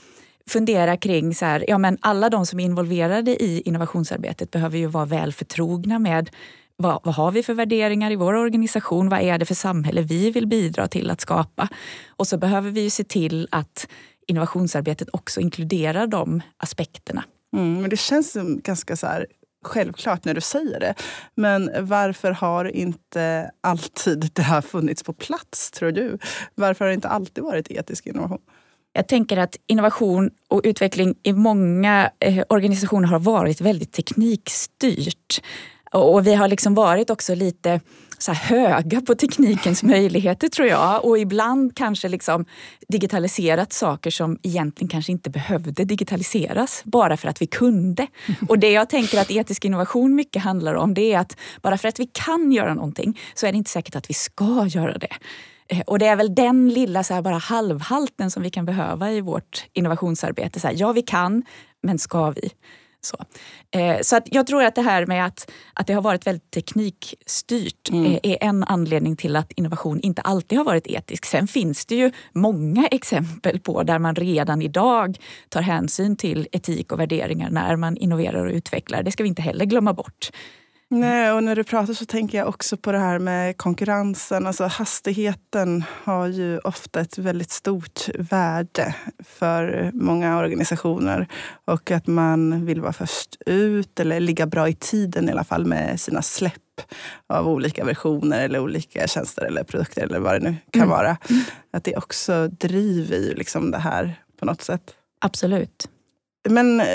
fundera 0.49 0.97
kring 0.97 1.35
så 1.35 1.45
här, 1.45 1.65
ja 1.67 1.77
men 1.77 1.97
alla 2.01 2.29
de 2.29 2.45
som 2.45 2.59
är 2.59 2.65
involverade 2.65 3.43
i 3.43 3.61
innovationsarbetet 3.65 4.51
behöver 4.51 4.77
ju 4.77 4.87
vara 4.87 5.05
väl 5.05 5.33
förtrogna 5.33 5.99
med 5.99 6.29
vad, 6.77 6.99
vad, 7.03 7.15
har 7.15 7.31
vi 7.31 7.43
för 7.43 7.53
värderingar 7.53 8.11
i 8.11 8.15
vår 8.15 8.33
organisation? 8.33 9.09
Vad 9.09 9.21
är 9.21 9.37
det 9.37 9.45
för 9.45 9.55
samhälle 9.55 10.01
vi 10.01 10.31
vill 10.31 10.47
bidra 10.47 10.87
till 10.87 11.09
att 11.09 11.21
skapa? 11.21 11.67
Och 12.09 12.27
så 12.27 12.37
behöver 12.37 12.71
vi 12.71 12.81
ju 12.81 12.89
se 12.89 13.03
till 13.03 13.47
att 13.51 13.87
innovationsarbetet 14.27 15.09
också 15.13 15.41
inkluderar 15.41 16.07
de 16.07 16.41
aspekterna. 16.57 17.23
Mm, 17.55 17.81
men 17.81 17.89
det 17.89 17.97
känns 17.97 18.37
ganska 18.63 18.95
så 18.95 19.07
här 19.07 19.27
självklart 19.65 20.25
när 20.25 20.33
du 20.33 20.41
säger 20.41 20.79
det. 20.79 20.93
Men 21.35 21.71
varför 21.79 22.31
har 22.31 22.65
inte 22.65 23.51
alltid 23.61 24.29
det 24.33 24.41
här 24.41 24.61
funnits 24.61 25.03
på 25.03 25.13
plats, 25.13 25.71
tror 25.71 25.91
du? 25.91 26.17
Varför 26.55 26.85
har 26.85 26.89
det 26.89 26.95
inte 26.95 27.09
alltid 27.09 27.43
varit 27.43 27.71
etisk 27.71 28.05
innovation? 28.05 28.41
Jag 28.93 29.07
tänker 29.07 29.37
att 29.37 29.55
innovation 29.67 30.31
och 30.47 30.61
utveckling 30.63 31.15
i 31.23 31.33
många 31.33 32.11
eh, 32.19 32.43
organisationer 32.49 33.07
har 33.07 33.19
varit 33.19 33.61
väldigt 33.61 33.93
teknikstyrt. 33.93 35.41
Och 35.91 36.27
vi 36.27 36.35
har 36.35 36.47
liksom 36.47 36.75
varit 36.75 37.09
också 37.09 37.35
lite 37.35 37.79
så 38.17 38.33
höga 38.33 39.01
på 39.01 39.15
teknikens 39.15 39.83
möjligheter 39.93 40.47
tror 40.47 40.67
jag. 40.67 41.05
Och 41.05 41.19
ibland 41.19 41.75
kanske 41.75 42.09
liksom 42.09 42.45
digitaliserat 42.87 43.73
saker 43.73 44.11
som 44.11 44.39
egentligen 44.43 44.89
kanske 44.89 45.11
inte 45.11 45.29
behövde 45.29 45.85
digitaliseras 45.85 46.81
bara 46.85 47.17
för 47.17 47.27
att 47.27 47.41
vi 47.41 47.47
kunde. 47.47 48.07
Och 48.49 48.59
det 48.59 48.71
jag 48.71 48.89
tänker 48.89 49.21
att 49.21 49.31
etisk 49.31 49.65
innovation 49.65 50.15
mycket 50.15 50.41
handlar 50.41 50.73
om 50.73 50.93
det 50.93 51.13
är 51.13 51.19
att 51.19 51.37
bara 51.61 51.77
för 51.77 51.87
att 51.87 51.99
vi 51.99 52.09
kan 52.13 52.51
göra 52.51 52.73
någonting 52.73 53.19
så 53.33 53.47
är 53.47 53.51
det 53.51 53.57
inte 53.57 53.71
säkert 53.71 53.95
att 53.95 54.09
vi 54.09 54.13
ska 54.13 54.65
göra 54.67 54.97
det. 54.97 55.15
Eh, 55.67 55.79
och 55.79 55.99
det 55.99 56.05
är 56.05 56.15
väl 56.15 56.35
den 56.35 56.69
lilla 56.69 57.03
så 57.03 57.21
bara 57.21 57.37
halvhalten 57.37 58.31
som 58.31 58.43
vi 58.43 58.49
kan 58.49 58.65
behöva 58.65 59.11
i 59.11 59.21
vårt 59.21 59.65
innovationsarbete. 59.73 60.59
Så 60.59 60.67
här, 60.67 60.75
ja, 60.77 60.91
vi 60.91 61.01
kan, 61.01 61.43
men 61.83 61.99
ska 61.99 62.31
vi? 62.31 62.49
Så, 63.05 63.17
eh, 63.79 63.97
så 64.01 64.15
att 64.15 64.23
jag 64.31 64.47
tror 64.47 64.63
att 64.63 64.75
det 64.75 64.81
här 64.81 65.05
med 65.05 65.25
att, 65.25 65.51
att 65.73 65.87
det 65.87 65.93
har 65.93 66.01
varit 66.01 66.27
väldigt 66.27 66.51
teknikstyrt 66.51 67.89
mm. 67.89 68.05
eh, 68.05 68.19
är 68.23 68.37
en 68.41 68.63
anledning 68.63 69.15
till 69.15 69.35
att 69.35 69.51
innovation 69.51 69.99
inte 69.99 70.21
alltid 70.21 70.57
har 70.57 70.65
varit 70.65 70.87
etisk. 70.87 71.25
Sen 71.25 71.47
finns 71.47 71.85
det 71.85 71.95
ju 71.95 72.11
många 72.33 72.87
exempel 72.87 73.59
på 73.59 73.83
där 73.83 73.99
man 73.99 74.15
redan 74.15 74.61
idag 74.61 75.17
tar 75.49 75.61
hänsyn 75.61 76.15
till 76.15 76.47
etik 76.51 76.91
och 76.91 76.99
värderingar 76.99 77.49
när 77.49 77.75
man 77.75 77.97
innoverar 77.97 78.45
och 78.45 78.51
utvecklar. 78.51 79.03
Det 79.03 79.11
ska 79.11 79.23
vi 79.23 79.29
inte 79.29 79.41
heller 79.41 79.65
glömma 79.65 79.93
bort. 79.93 80.29
Nej, 80.89 81.31
och 81.31 81.43
när 81.43 81.55
du 81.55 81.63
pratar 81.63 81.93
så 81.93 82.05
tänker 82.05 82.37
jag 82.37 82.47
också 82.47 82.77
på 82.77 82.91
det 82.91 82.97
här 82.97 83.19
med 83.19 83.57
konkurrensen. 83.57 84.47
Alltså 84.47 84.63
hastigheten 84.63 85.83
har 86.03 86.27
ju 86.27 86.59
ofta 86.59 86.99
ett 86.99 87.17
väldigt 87.17 87.51
stort 87.51 88.09
värde 88.19 88.95
för 89.19 89.91
många 89.93 90.37
organisationer. 90.37 91.27
Och 91.65 91.91
att 91.91 92.07
man 92.07 92.65
vill 92.65 92.81
vara 92.81 92.93
först 92.93 93.37
ut 93.45 93.99
eller 93.99 94.19
ligga 94.19 94.45
bra 94.45 94.69
i 94.69 94.73
tiden 94.73 95.29
i 95.29 95.31
alla 95.31 95.43
fall 95.43 95.65
med 95.65 95.99
sina 95.99 96.21
släpp 96.21 96.53
av 97.27 97.47
olika 97.47 97.85
versioner 97.85 98.43
eller 98.43 98.59
olika 98.59 99.07
tjänster 99.07 99.45
eller 99.45 99.63
produkter 99.63 100.03
eller 100.03 100.19
vad 100.19 100.33
det 100.33 100.49
nu 100.49 100.55
kan 100.71 100.81
mm. 100.81 100.89
vara. 100.89 101.17
Att 101.73 101.83
det 101.83 101.95
också 101.95 102.47
driver 102.47 103.17
ju 103.17 103.33
liksom 103.33 103.71
det 103.71 103.77
här 103.77 104.21
på 104.39 104.45
något 104.45 104.61
sätt. 104.61 104.95
Absolut. 105.19 105.89
Men 106.49 106.79
eh, 106.79 106.85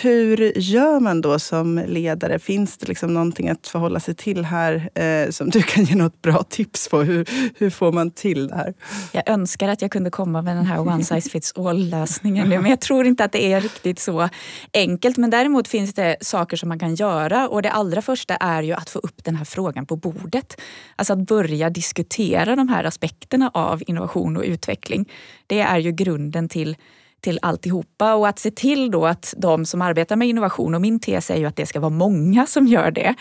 hur 0.00 0.58
gör 0.58 1.00
man 1.00 1.20
då 1.20 1.38
som 1.38 1.84
ledare? 1.86 2.38
Finns 2.38 2.78
det 2.78 2.88
liksom 2.88 3.14
någonting 3.14 3.48
att 3.48 3.66
förhålla 3.66 4.00
sig 4.00 4.14
till 4.14 4.44
här 4.44 4.90
eh, 4.94 5.30
som 5.30 5.50
du 5.50 5.62
kan 5.62 5.84
ge 5.84 5.94
något 5.94 6.22
bra 6.22 6.42
tips 6.42 6.88
på? 6.88 7.02
Hur, 7.02 7.28
hur 7.58 7.70
får 7.70 7.92
man 7.92 8.10
till 8.10 8.48
det 8.48 8.54
här? 8.54 8.74
Jag 9.12 9.28
önskar 9.28 9.68
att 9.68 9.82
jag 9.82 9.90
kunde 9.90 10.10
komma 10.10 10.42
med 10.42 10.56
den 10.56 10.66
här 10.66 10.80
one 10.80 11.04
size 11.04 11.30
fits 11.30 11.52
all-lösningen 11.56 12.48
men 12.48 12.66
jag 12.66 12.80
tror 12.80 13.06
inte 13.06 13.24
att 13.24 13.32
det 13.32 13.52
är 13.52 13.60
riktigt 13.60 13.98
så 13.98 14.28
enkelt. 14.74 15.16
Men 15.16 15.30
däremot 15.30 15.68
finns 15.68 15.94
det 15.94 16.16
saker 16.20 16.56
som 16.56 16.68
man 16.68 16.78
kan 16.78 16.94
göra 16.94 17.48
och 17.48 17.62
det 17.62 17.70
allra 17.70 18.02
första 18.02 18.36
är 18.36 18.62
ju 18.62 18.72
att 18.72 18.90
få 18.90 18.98
upp 18.98 19.24
den 19.24 19.36
här 19.36 19.44
frågan 19.44 19.86
på 19.86 19.96
bordet. 19.96 20.60
Alltså 20.96 21.12
att 21.12 21.26
börja 21.26 21.70
diskutera 21.70 22.56
de 22.56 22.68
här 22.68 22.84
aspekterna 22.84 23.50
av 23.54 23.82
innovation 23.86 24.36
och 24.36 24.42
utveckling. 24.42 25.08
Det 25.46 25.60
är 25.60 25.78
ju 25.78 25.92
grunden 25.92 26.48
till 26.48 26.76
till 27.20 27.38
alltihopa. 27.42 28.14
Och 28.14 28.28
att 28.28 28.38
se 28.38 28.50
till 28.50 28.90
då 28.90 29.06
att 29.06 29.34
de 29.36 29.64
som 29.64 29.82
arbetar 29.82 30.16
med 30.16 30.28
innovation, 30.28 30.74
och 30.74 30.80
min 30.80 31.00
tes 31.00 31.30
är 31.30 31.36
ju 31.36 31.46
att 31.46 31.56
det 31.56 31.66
ska 31.66 31.80
vara 31.80 31.90
många 31.90 32.46
som 32.46 32.66
gör 32.66 32.90
det, 32.90 33.14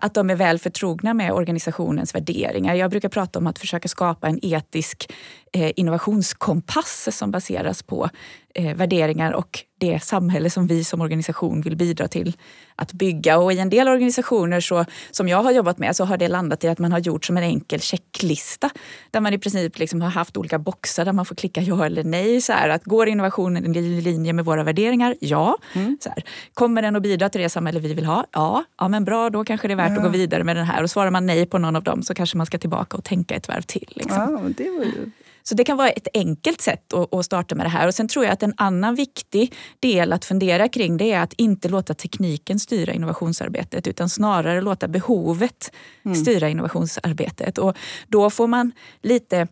att 0.00 0.14
de 0.14 0.30
är 0.30 0.34
väl 0.34 0.58
förtrogna 0.58 1.14
med 1.14 1.32
organisationens 1.32 2.14
värderingar. 2.14 2.74
Jag 2.74 2.90
brukar 2.90 3.08
prata 3.08 3.38
om 3.38 3.46
att 3.46 3.58
försöka 3.58 3.88
skapa 3.88 4.28
en 4.28 4.38
etisk 4.42 5.12
eh, 5.52 5.72
innovationskompass 5.76 7.08
som 7.12 7.30
baseras 7.30 7.82
på 7.82 8.08
eh, 8.54 8.76
värderingar 8.76 9.32
och 9.32 9.64
det 9.78 10.04
samhälle 10.04 10.50
som 10.50 10.66
vi 10.66 10.84
som 10.84 11.00
organisation 11.00 11.60
vill 11.60 11.76
bidra 11.76 12.08
till 12.08 12.36
att 12.76 12.92
bygga. 12.92 13.38
Och 13.38 13.52
i 13.52 13.58
en 13.58 13.70
del 13.70 13.88
organisationer 13.88 14.60
så, 14.60 14.84
som 15.10 15.28
jag 15.28 15.42
har 15.42 15.52
jobbat 15.52 15.78
med 15.78 15.96
så 15.96 16.04
har 16.04 16.16
det 16.16 16.28
landat 16.28 16.64
i 16.64 16.68
att 16.68 16.78
man 16.78 16.92
har 16.92 16.98
gjort 16.98 17.24
som 17.24 17.36
en 17.36 17.42
enkel 17.42 17.80
checklista 17.80 18.70
där 19.10 19.20
man 19.20 19.32
i 19.32 19.38
princip 19.38 19.78
liksom 19.78 20.00
har 20.02 20.10
haft 20.10 20.36
olika 20.36 20.58
boxar 20.58 21.04
där 21.04 21.12
man 21.12 21.24
får 21.24 21.34
klicka 21.34 21.60
ja 21.60 21.86
eller 21.86 22.04
nej. 22.04 22.40
Så 22.40 22.52
här, 22.52 22.68
att 22.68 22.84
går 22.84 23.08
innovationen 23.08 23.76
i 23.76 24.00
linje 24.00 24.32
med 24.32 24.44
våra 24.44 24.64
värderingar? 24.64 25.16
Ja. 25.20 25.58
Mm. 25.74 25.98
Så 26.00 26.08
här, 26.08 26.24
kommer 26.54 26.82
den 26.82 26.96
att 26.96 27.02
bidra 27.02 27.28
till 27.28 27.40
det 27.40 27.48
samhälle 27.48 27.80
vi 27.80 27.94
vill 27.94 28.06
ha? 28.06 28.26
Ja. 28.32 28.64
Ja 28.78 28.88
men 28.88 29.04
bra, 29.04 29.30
då 29.30 29.44
kanske 29.44 29.63
det 29.68 29.74
är 29.74 29.76
värt 29.76 29.90
ja. 29.90 29.96
att 29.96 30.02
gå 30.02 30.08
vidare 30.08 30.44
med 30.44 30.56
den 30.56 30.66
här. 30.66 30.82
Och 30.82 30.90
svarar 30.90 31.10
man 31.10 31.26
nej 31.26 31.46
på 31.46 31.58
någon 31.58 31.76
av 31.76 31.82
dem 31.82 32.02
så 32.02 32.14
kanske 32.14 32.36
man 32.36 32.46
ska 32.46 32.58
tillbaka 32.58 32.96
och 32.96 33.04
tänka 33.04 33.34
ett 33.34 33.48
varv 33.48 33.62
till. 33.62 33.92
Liksom. 33.96 34.22
Ja, 34.22 34.50
det 34.56 34.70
var 34.70 34.84
ju 34.84 35.10
så 35.46 35.54
det 35.54 35.64
kan 35.64 35.76
vara 35.76 35.90
ett 35.90 36.08
enkelt 36.14 36.60
sätt 36.60 36.92
att, 36.92 37.24
starta 37.24 37.54
med 37.54 37.66
det 37.66 37.70
här. 37.70 37.86
Och 37.86 37.94
Sen 37.94 38.08
tror 38.08 38.24
jag 38.24 38.32
att 38.32 38.42
en 38.42 38.54
annan 38.56 38.94
viktig 38.94 39.54
del 39.80 40.12
att 40.12 40.24
fundera 40.24 40.68
kring 40.68 40.96
det 40.96 41.12
är 41.12 41.20
att 41.20 41.32
inte 41.32 41.68
låta 41.68 41.94
tekniken 41.94 42.58
styra 42.58 42.92
innovationsarbetet 42.92 43.86
utan 43.86 44.08
snarare 44.08 44.60
låta 44.60 44.88
behovet 44.88 45.72
mm. 46.04 46.16
styra 46.16 46.48
innovationsarbetet. 46.48 47.58
Och 47.58 47.76
då 48.08 48.30
får 48.30 48.46
man 48.46 48.72
lite 49.02 49.48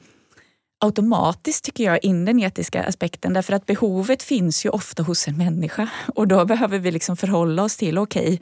automatiskt 0.81 1.65
tycker 1.65 1.85
jag 1.85 2.05
in 2.05 2.25
den 2.25 2.41
etiska 2.41 2.85
aspekten 2.85 3.33
därför 3.33 3.53
att 3.53 3.67
behovet 3.67 4.23
finns 4.23 4.67
ju 4.67 4.71
ofta 4.71 5.03
hos 5.03 5.29
en 5.29 5.39
människa 5.39 5.89
och 6.15 6.29
då 6.29 6.45
behöver 6.45 6.79
vi 6.79 6.91
liksom 6.91 7.17
förhålla 7.17 7.63
oss 7.63 7.77
till 7.77 7.99
okej, 7.99 8.23
okay, 8.23 8.39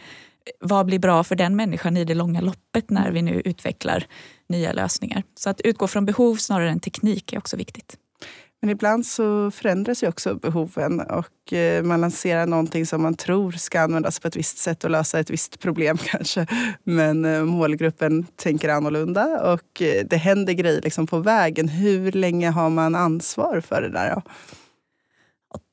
vad 0.61 0.87
blir 0.87 0.99
bra 0.99 1.25
för 1.25 1.37
den 1.37 1.57
människan 1.57 1.97
i 1.97 2.05
det 2.05 2.15
långa 2.15 2.41
loppet 2.41 2.91
när 2.91 3.11
vi 3.11 3.23
nu 3.23 3.43
utvecklar 3.45 4.07
nya 4.49 4.73
lösningar. 4.73 5.23
Så 5.35 5.51
att 5.51 5.61
utgå 5.61 5.87
från 5.87 6.05
behov 6.05 6.37
snarare 6.37 6.71
än 6.71 6.81
teknik 6.81 7.33
är 7.33 7.39
också 7.39 7.57
viktigt. 7.57 7.97
Men 8.63 8.71
ibland 8.71 9.07
så 9.07 9.51
förändras 9.51 10.03
ju 10.03 10.09
också 10.09 10.35
behoven 10.35 11.01
och 11.01 11.53
eh, 11.53 11.83
man 11.83 12.01
lanserar 12.01 12.47
någonting 12.47 12.87
som 12.87 13.03
man 13.03 13.15
tror 13.15 13.53
ska 13.53 13.81
användas 13.81 14.21
på 14.21 14.29
ett 14.29 14.37
visst 14.37 14.59
sätt 14.59 14.85
och 14.85 14.91
lösa 14.91 15.21
ett 15.21 15.31
visst 15.31 15.61
problem 15.61 15.99
kanske. 16.05 16.47
Men 16.85 17.25
eh, 17.25 17.45
målgruppen 17.45 18.27
tänker 18.37 18.69
annorlunda 18.69 19.53
och 19.53 19.83
eh, 19.83 20.05
det 20.11 20.17
händer 20.17 20.53
grejer 20.53 20.83
liksom 20.83 21.07
på 21.07 21.19
vägen. 21.19 21.69
Hur 21.69 22.13
länge 22.13 22.51
har 22.51 22.71
man 22.71 22.95
ansvar 22.95 23.61
för 23.61 23.83
det 23.83 23.91
där? 23.91 24.23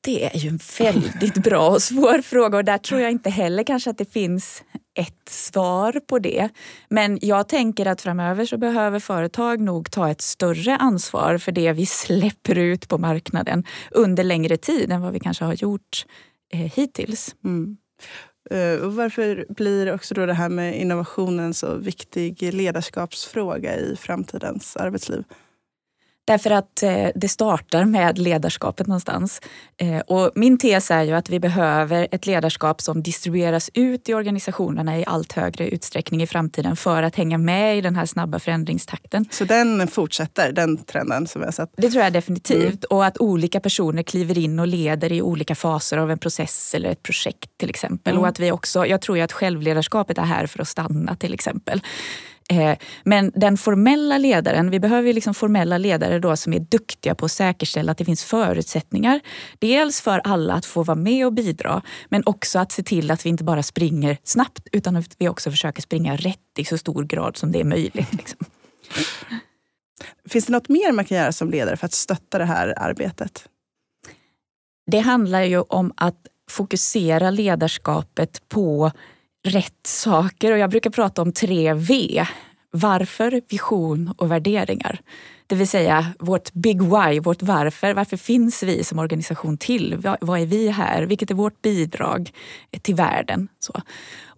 Det 0.08 0.24
är 0.24 0.38
ju 0.38 0.48
en 0.48 0.60
väldigt 0.78 1.34
bra 1.34 1.68
och 1.68 1.82
svår 1.82 2.22
fråga 2.22 2.58
och 2.58 2.64
där 2.64 2.78
tror 2.78 3.00
jag 3.00 3.10
inte 3.10 3.30
heller 3.30 3.62
kanske 3.62 3.90
att 3.90 3.98
det 3.98 4.12
finns 4.12 4.62
ett 4.94 5.28
svar 5.28 6.00
på 6.06 6.18
det. 6.18 6.48
Men 6.88 7.18
jag 7.22 7.48
tänker 7.48 7.86
att 7.86 8.00
framöver 8.00 8.44
så 8.44 8.58
behöver 8.58 9.00
företag 9.00 9.60
nog 9.60 9.90
ta 9.90 10.10
ett 10.10 10.20
större 10.20 10.76
ansvar 10.76 11.38
för 11.38 11.52
det 11.52 11.72
vi 11.72 11.86
släpper 11.86 12.58
ut 12.58 12.88
på 12.88 12.98
marknaden 12.98 13.64
under 13.90 14.24
längre 14.24 14.56
tid 14.56 14.92
än 14.92 15.02
vad 15.02 15.12
vi 15.12 15.20
kanske 15.20 15.44
har 15.44 15.54
gjort 15.54 16.06
eh, 16.52 16.58
hittills. 16.58 17.34
Mm. 17.44 17.76
Eh, 18.50 18.84
och 18.84 18.94
varför 18.94 19.46
blir 19.48 19.94
också 19.94 20.14
då 20.14 20.26
det 20.26 20.34
här 20.34 20.48
med 20.48 20.80
innovationen 20.80 21.44
en 21.44 21.54
så 21.54 21.74
viktig 21.74 22.54
ledarskapsfråga 22.54 23.76
i 23.76 23.96
framtidens 23.96 24.76
arbetsliv? 24.76 25.24
Därför 26.28 26.50
att 26.50 26.82
eh, 26.82 27.08
det 27.14 27.28
startar 27.28 27.84
med 27.84 28.18
ledarskapet 28.18 28.86
någonstans. 28.86 29.40
Eh, 29.76 29.98
och 29.98 30.32
min 30.34 30.58
tes 30.58 30.90
är 30.90 31.02
ju 31.02 31.12
att 31.12 31.30
vi 31.30 31.40
behöver 31.40 32.08
ett 32.10 32.26
ledarskap 32.26 32.80
som 32.80 33.02
distribueras 33.02 33.70
ut 33.74 34.08
i 34.08 34.14
organisationerna 34.14 34.98
i 34.98 35.04
allt 35.06 35.32
högre 35.32 35.68
utsträckning 35.68 36.22
i 36.22 36.26
framtiden 36.26 36.76
för 36.76 37.02
att 37.02 37.16
hänga 37.16 37.38
med 37.38 37.78
i 37.78 37.80
den 37.80 37.96
här 37.96 38.06
snabba 38.06 38.38
förändringstakten. 38.38 39.24
Så 39.30 39.44
den 39.44 39.88
fortsätter, 39.88 40.52
den 40.52 40.84
trenden 40.84 41.26
som 41.26 41.40
vi 41.40 41.44
har 41.44 41.52
sett? 41.52 41.70
Det 41.76 41.90
tror 41.90 42.04
jag 42.04 42.12
definitivt. 42.12 42.60
Mm. 42.60 42.78
Och 42.90 43.04
att 43.04 43.18
olika 43.18 43.60
personer 43.60 44.02
kliver 44.02 44.38
in 44.38 44.58
och 44.58 44.66
leder 44.66 45.12
i 45.12 45.22
olika 45.22 45.54
faser 45.54 45.98
av 45.98 46.10
en 46.10 46.18
process 46.18 46.74
eller 46.74 46.90
ett 46.90 47.02
projekt 47.02 47.50
till 47.56 47.70
exempel. 47.70 48.12
Mm. 48.12 48.22
Och 48.22 48.28
att 48.28 48.40
vi 48.40 48.52
också, 48.52 48.86
jag 48.86 49.00
tror 49.00 49.18
ju 49.18 49.24
att 49.24 49.32
självledarskapet 49.32 50.18
är 50.18 50.22
här 50.22 50.46
för 50.46 50.62
att 50.62 50.68
stanna 50.68 51.16
till 51.16 51.34
exempel. 51.34 51.80
Eh, 52.52 52.78
men 53.04 53.32
den 53.34 53.56
formella 53.56 54.18
ledaren, 54.18 54.70
vi 54.70 54.80
behöver 54.80 55.12
liksom 55.12 55.34
formella 55.34 55.78
ledare 55.78 56.18
då 56.18 56.36
som 56.36 56.52
är 56.52 56.60
duktiga 56.60 57.14
på 57.14 57.24
att 57.24 57.32
säkerställa 57.32 57.92
att 57.92 57.98
det 57.98 58.04
finns 58.04 58.24
förutsättningar. 58.24 59.20
Dels 59.58 60.00
för 60.00 60.20
alla 60.24 60.54
att 60.54 60.66
få 60.66 60.82
vara 60.82 60.98
med 60.98 61.26
och 61.26 61.32
bidra, 61.32 61.82
men 62.08 62.22
också 62.26 62.58
att 62.58 62.72
se 62.72 62.82
till 62.82 63.10
att 63.10 63.26
vi 63.26 63.30
inte 63.30 63.44
bara 63.44 63.62
springer 63.62 64.18
snabbt 64.24 64.68
utan 64.72 64.96
att 64.96 65.16
vi 65.18 65.28
också 65.28 65.50
försöker 65.50 65.82
springa 65.82 66.16
rätt 66.16 66.58
i 66.58 66.64
så 66.64 66.78
stor 66.78 67.04
grad 67.04 67.36
som 67.36 67.52
det 67.52 67.60
är 67.60 67.64
möjligt. 67.64 68.14
Liksom. 68.14 68.38
Finns 70.28 70.46
det 70.46 70.52
något 70.52 70.68
mer 70.68 70.92
man 70.92 71.04
kan 71.04 71.18
göra 71.18 71.32
som 71.32 71.50
ledare 71.50 71.76
för 71.76 71.86
att 71.86 71.92
stötta 71.92 72.38
det 72.38 72.44
här 72.44 72.74
arbetet? 72.76 73.48
Det 74.90 74.98
handlar 74.98 75.42
ju 75.42 75.60
om 75.60 75.92
att 75.96 76.26
fokusera 76.50 77.30
ledarskapet 77.30 78.48
på 78.48 78.92
rätt 79.48 79.86
saker 79.86 80.52
och 80.52 80.58
jag 80.58 80.70
brukar 80.70 80.90
prata 80.90 81.22
om 81.22 81.32
tre 81.32 81.74
V. 81.74 82.24
Varför, 82.70 83.42
vision 83.48 84.14
och 84.18 84.30
värderingar. 84.30 85.00
Det 85.46 85.54
vill 85.54 85.68
säga 85.68 86.06
vårt 86.18 86.52
big 86.52 86.82
why, 86.82 87.20
vårt 87.20 87.42
varför. 87.42 87.94
Varför 87.94 88.16
finns 88.16 88.62
vi 88.62 88.84
som 88.84 88.98
organisation 88.98 89.58
till? 89.58 89.96
Vad 90.20 90.40
är 90.40 90.46
vi 90.46 90.68
här? 90.68 91.02
Vilket 91.02 91.30
är 91.30 91.34
vårt 91.34 91.62
bidrag 91.62 92.30
till 92.82 92.94
världen? 92.94 93.48
Så. 93.58 93.82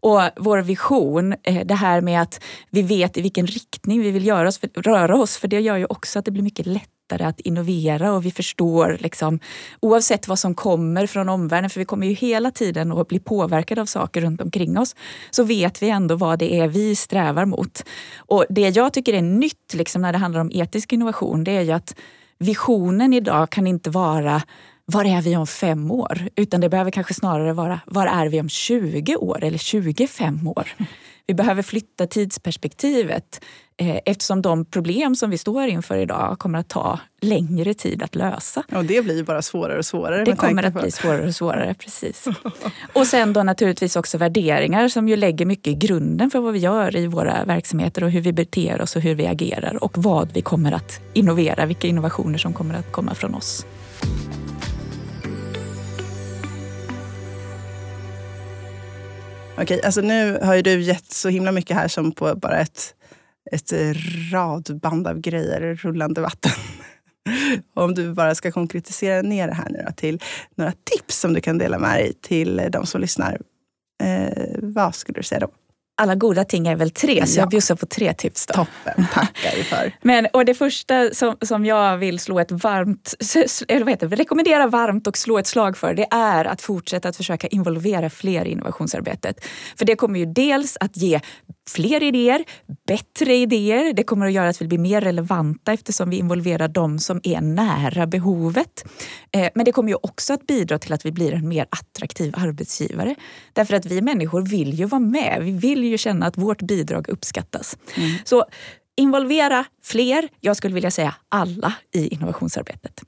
Och 0.00 0.20
vår 0.36 0.58
vision, 0.62 1.34
eh, 1.42 1.66
det 1.66 1.74
här 1.74 2.00
med 2.00 2.22
att 2.22 2.42
vi 2.70 2.82
vet 2.82 3.16
i 3.16 3.20
vilken 3.20 3.46
riktning 3.46 4.02
vi 4.02 4.10
vill 4.10 4.26
göra 4.26 4.48
oss, 4.48 4.60
röra 4.74 5.16
oss, 5.16 5.36
för 5.36 5.48
det 5.48 5.60
gör 5.60 5.76
ju 5.76 5.86
också 5.86 6.18
att 6.18 6.24
det 6.24 6.30
blir 6.30 6.42
mycket 6.42 6.66
lättare 6.66 6.99
lättare 7.10 7.28
att 7.28 7.40
innovera 7.40 8.12
och 8.12 8.24
vi 8.24 8.30
förstår 8.30 8.96
liksom, 9.00 9.40
oavsett 9.80 10.28
vad 10.28 10.38
som 10.38 10.54
kommer 10.54 11.06
från 11.06 11.28
omvärlden, 11.28 11.70
för 11.70 11.80
vi 11.80 11.84
kommer 11.84 12.06
ju 12.06 12.12
hela 12.12 12.50
tiden 12.50 12.92
att 12.92 13.08
bli 13.08 13.18
påverkade 13.18 13.80
av 13.80 13.86
saker 13.86 14.20
runt 14.20 14.40
omkring 14.40 14.78
oss, 14.78 14.96
så 15.30 15.44
vet 15.44 15.82
vi 15.82 15.90
ändå 15.90 16.16
vad 16.16 16.38
det 16.38 16.60
är 16.60 16.68
vi 16.68 16.96
strävar 16.96 17.46
mot. 17.46 17.84
Och 18.16 18.46
det 18.50 18.76
jag 18.76 18.92
tycker 18.92 19.14
är 19.14 19.22
nytt 19.22 19.74
liksom, 19.74 20.02
när 20.02 20.12
det 20.12 20.18
handlar 20.18 20.40
om 20.40 20.50
etisk 20.52 20.92
innovation, 20.92 21.44
det 21.44 21.56
är 21.56 21.62
ju 21.62 21.72
att 21.72 21.94
visionen 22.38 23.12
idag 23.12 23.50
kan 23.50 23.66
inte 23.66 23.90
vara 23.90 24.42
var 24.86 25.04
är 25.04 25.22
vi 25.22 25.36
om 25.36 25.46
fem 25.46 25.90
år? 25.90 26.28
Utan 26.36 26.60
det 26.60 26.68
behöver 26.68 26.90
kanske 26.90 27.14
snarare 27.14 27.52
vara 27.52 27.80
var 27.86 28.06
är 28.06 28.28
vi 28.28 28.40
om 28.40 28.48
20 28.48 29.16
år 29.16 29.44
eller 29.44 29.58
25 29.58 30.48
år? 30.48 30.68
Vi 31.30 31.34
behöver 31.34 31.62
flytta 31.62 32.06
tidsperspektivet 32.06 33.44
eh, 33.76 33.98
eftersom 34.06 34.42
de 34.42 34.64
problem 34.64 35.14
som 35.14 35.30
vi 35.30 35.38
står 35.38 35.66
inför 35.66 35.96
idag 35.96 36.38
kommer 36.38 36.58
att 36.58 36.68
ta 36.68 36.98
längre 37.20 37.74
tid 37.74 38.02
att 38.02 38.14
lösa. 38.14 38.62
Och 38.72 38.84
det 38.84 39.02
blir 39.02 39.24
bara 39.24 39.42
svårare 39.42 39.78
och 39.78 39.86
svårare. 39.86 40.24
Det 40.24 40.36
kommer 40.36 40.62
att 40.62 40.74
bli 40.74 40.90
svårare 40.90 41.26
och 41.26 41.34
svårare, 41.34 41.74
precis. 41.74 42.26
Och 42.92 43.06
sen 43.06 43.32
då 43.32 43.42
naturligtvis 43.42 43.96
också 43.96 44.18
värderingar 44.18 44.88
som 44.88 45.08
ju 45.08 45.16
lägger 45.16 45.46
mycket 45.46 45.66
i 45.66 45.74
grunden 45.74 46.30
för 46.30 46.40
vad 46.40 46.52
vi 46.52 46.58
gör 46.58 46.96
i 46.96 47.06
våra 47.06 47.44
verksamheter 47.44 48.04
och 48.04 48.10
hur 48.10 48.20
vi 48.20 48.32
beter 48.32 48.80
oss 48.80 48.96
och 48.96 49.02
hur 49.02 49.14
vi 49.14 49.26
agerar 49.26 49.84
och 49.84 49.98
vad 49.98 50.32
vi 50.32 50.42
kommer 50.42 50.72
att 50.72 51.00
innovera, 51.12 51.66
vilka 51.66 51.88
innovationer 51.88 52.38
som 52.38 52.52
kommer 52.52 52.74
att 52.74 52.92
komma 52.92 53.14
från 53.14 53.34
oss. 53.34 53.66
Okej, 59.58 59.80
alltså 59.84 60.00
nu 60.00 60.38
har 60.42 60.54
ju 60.54 60.62
du 60.62 60.80
gett 60.80 61.12
så 61.12 61.28
himla 61.28 61.52
mycket 61.52 61.76
här 61.76 61.88
som 61.88 62.12
på 62.12 62.34
bara 62.34 62.58
ett, 62.58 62.94
ett 63.52 63.72
radband 64.32 65.06
av 65.06 65.20
grejer, 65.20 65.74
rullande 65.74 66.20
vatten. 66.20 66.52
Om 67.74 67.94
du 67.94 68.14
bara 68.14 68.34
ska 68.34 68.52
konkretisera 68.52 69.22
ner 69.22 69.46
det 69.48 69.54
här 69.54 69.68
nu 69.70 69.82
då, 69.86 69.92
till 69.92 70.20
några 70.54 70.72
tips 70.72 71.18
som 71.18 71.32
du 71.32 71.40
kan 71.40 71.58
dela 71.58 71.78
med 71.78 71.98
dig 71.98 72.12
till 72.20 72.68
de 72.72 72.86
som 72.86 73.00
lyssnar. 73.00 73.40
Eh, 74.02 74.56
vad 74.62 74.94
skulle 74.94 75.18
du 75.18 75.22
säga 75.22 75.40
då? 75.40 75.48
Alla 76.00 76.14
goda 76.14 76.44
ting 76.44 76.66
är 76.66 76.76
väl 76.76 76.90
tre, 76.90 77.26
så 77.26 77.38
ja. 77.38 77.42
jag 77.42 77.48
bjussar 77.48 77.74
på 77.74 77.86
tre 77.86 78.14
tips. 78.14 78.46
Då. 78.46 78.54
Toppen, 78.54 79.06
tackar 79.12 79.56
vi 79.56 79.62
för. 79.62 79.92
Men, 80.02 80.26
och 80.32 80.44
det 80.44 80.54
första 80.54 81.14
som, 81.14 81.36
som 81.42 81.64
jag 81.64 81.98
vill 81.98 82.18
slå 82.18 82.38
ett 82.40 82.52
varmt, 82.52 83.14
eller 83.68 83.84
vad 83.84 83.90
heter 83.90 84.08
det, 84.08 84.16
rekommendera 84.16 84.66
varmt 84.66 85.06
och 85.06 85.16
slå 85.16 85.38
ett 85.38 85.46
slag 85.46 85.76
för, 85.76 85.94
det 85.94 86.06
är 86.10 86.44
att 86.44 86.62
fortsätta 86.62 87.08
att 87.08 87.16
försöka 87.16 87.46
involvera 87.46 88.10
fler 88.10 88.44
i 88.44 88.50
innovationsarbetet. 88.50 89.44
För 89.76 89.84
det 89.84 89.96
kommer 89.96 90.18
ju 90.18 90.26
dels 90.26 90.76
att 90.80 90.96
ge 90.96 91.20
fler 91.68 92.02
idéer, 92.02 92.44
bättre 92.86 93.36
idéer. 93.36 93.92
Det 93.92 94.02
kommer 94.02 94.26
att 94.26 94.32
göra 94.32 94.48
att 94.48 94.62
vi 94.62 94.66
blir 94.66 94.78
mer 94.78 95.00
relevanta 95.00 95.72
eftersom 95.72 96.10
vi 96.10 96.16
involverar 96.16 96.68
de 96.68 96.98
som 96.98 97.20
är 97.22 97.40
nära 97.40 98.06
behovet. 98.06 98.84
Eh, 99.32 99.48
men 99.54 99.64
det 99.64 99.72
kommer 99.72 99.88
ju 99.88 99.96
också 100.02 100.32
att 100.32 100.46
bidra 100.46 100.78
till 100.78 100.92
att 100.92 101.06
vi 101.06 101.12
blir 101.12 101.34
en 101.34 101.48
mer 101.48 101.66
attraktiv 101.70 102.34
arbetsgivare. 102.36 103.14
Därför 103.52 103.74
att 103.74 103.86
vi 103.86 104.02
människor 104.02 104.42
vill 104.42 104.74
ju 104.74 104.84
vara 104.84 105.00
med. 105.00 105.38
Vi 105.40 105.50
vill 105.50 105.84
ju 105.84 105.98
känna 105.98 106.26
att 106.26 106.36
vårt 106.36 106.62
bidrag 106.62 107.08
uppskattas. 107.08 107.76
Mm. 107.96 108.10
Så 108.24 108.44
involvera 108.96 109.64
fler, 109.84 110.28
jag 110.40 110.56
skulle 110.56 110.74
vilja 110.74 110.90
säga 110.90 111.14
alla, 111.28 111.74
i 111.92 112.08
innovationsarbetet. 112.08 113.02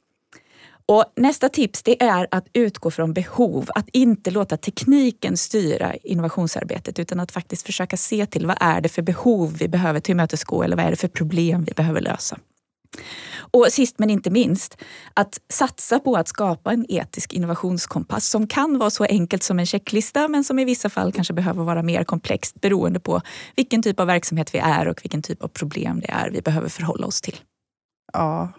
Och 0.92 1.04
nästa 1.16 1.48
tips 1.48 1.82
det 1.82 2.02
är 2.02 2.28
att 2.30 2.48
utgå 2.52 2.90
från 2.90 3.12
behov, 3.12 3.68
att 3.74 3.88
inte 3.92 4.30
låta 4.30 4.56
tekniken 4.56 5.36
styra 5.36 5.94
innovationsarbetet 5.94 6.98
utan 6.98 7.20
att 7.20 7.32
faktiskt 7.32 7.66
försöka 7.66 7.96
se 7.96 8.26
till 8.26 8.46
vad 8.46 8.56
är 8.60 8.80
det 8.80 8.88
för 8.88 9.02
behov 9.02 9.56
vi 9.58 9.68
behöver 9.68 10.00
tillmötesgå 10.00 10.62
eller 10.62 10.76
vad 10.76 10.84
är 10.84 10.90
det 10.90 10.96
för 10.96 11.08
problem 11.08 11.64
vi 11.64 11.72
behöver 11.72 12.00
lösa. 12.00 12.38
Och 13.34 13.66
sist 13.70 13.98
men 13.98 14.10
inte 14.10 14.30
minst, 14.30 14.78
att 15.14 15.40
satsa 15.48 15.98
på 15.98 16.16
att 16.16 16.28
skapa 16.28 16.72
en 16.72 16.86
etisk 16.88 17.32
innovationskompass 17.32 18.28
som 18.28 18.46
kan 18.46 18.78
vara 18.78 18.90
så 18.90 19.04
enkelt 19.04 19.42
som 19.42 19.58
en 19.58 19.66
checklista 19.66 20.28
men 20.28 20.44
som 20.44 20.58
i 20.58 20.64
vissa 20.64 20.90
fall 20.90 21.12
kanske 21.12 21.34
behöver 21.34 21.64
vara 21.64 21.82
mer 21.82 22.04
komplext 22.04 22.60
beroende 22.60 23.00
på 23.00 23.20
vilken 23.56 23.82
typ 23.82 24.00
av 24.00 24.06
verksamhet 24.06 24.54
vi 24.54 24.58
är 24.58 24.88
och 24.88 25.04
vilken 25.04 25.22
typ 25.22 25.42
av 25.42 25.48
problem 25.48 26.00
det 26.00 26.10
är 26.10 26.30
vi 26.30 26.42
behöver 26.42 26.68
förhålla 26.68 27.06
oss 27.06 27.20
till. 27.20 27.36
Ja. 28.12 28.52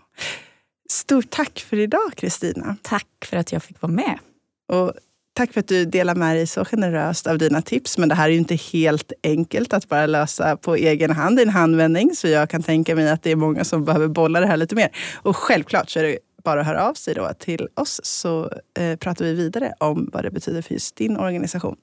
Stort 0.94 1.30
tack 1.30 1.60
för 1.60 1.80
idag, 1.80 2.14
Kristina. 2.16 2.76
Tack 2.82 3.08
för 3.26 3.38
att 3.38 3.52
jag 3.52 3.64
fick 3.64 3.82
vara 3.82 3.92
med. 3.92 4.20
Och 4.68 4.94
tack 5.34 5.54
för 5.54 5.60
att 5.60 5.68
du 5.68 5.86
delar 5.86 6.16
med 6.16 6.36
dig 6.36 6.48
så 6.48 6.66
generöst 6.66 7.28
av 7.28 7.38
dina 7.38 7.62
tips. 7.62 7.98
Men 7.98 8.10
det 8.10 8.16
här 8.16 8.26
är 8.26 8.30
ju 8.34 8.38
inte 8.38 8.56
helt 8.56 9.12
enkelt 9.24 9.74
att 9.74 9.90
bara 9.90 10.06
lösa 10.06 10.58
på 10.58 10.76
egen 10.76 11.12
hand 11.12 11.40
i 11.40 11.44
en 11.44 11.50
handvändning. 11.50 12.16
Så 12.16 12.28
jag 12.28 12.50
kan 12.50 12.64
tänka 12.64 12.96
mig 12.96 13.10
att 13.10 13.24
det 13.24 13.32
är 13.32 13.36
många 13.36 13.64
som 13.64 13.86
behöver 13.86 14.08
bolla 14.08 14.40
det 14.40 14.48
här 14.48 14.58
lite 14.58 14.76
mer. 14.76 14.90
Och 15.14 15.38
självklart 15.38 15.90
så 15.90 16.00
är 16.00 16.04
det 16.04 16.18
bara 16.44 16.62
att 16.62 16.68
höra 16.68 16.90
av 16.90 16.94
sig 16.94 17.14
då 17.14 17.32
till 17.40 17.68
oss 17.74 18.02
så 18.04 18.52
eh, 18.80 18.96
pratar 18.96 19.26
vi 19.26 19.34
vidare 19.34 19.74
om 19.78 20.10
vad 20.14 20.24
det 20.24 20.32
betyder 20.32 20.62
för 20.62 20.74
just 20.74 20.96
din 20.96 21.18
organisation. 21.18 21.76